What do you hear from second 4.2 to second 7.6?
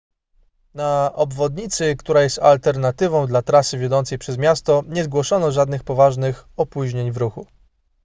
miasto nie zgłoszono żadnych poważnych opóźnień w ruchu